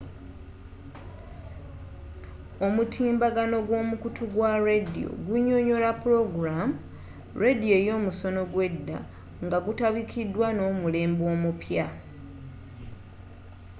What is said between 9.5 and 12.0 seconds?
kutabikidwa n'omulembe omupya!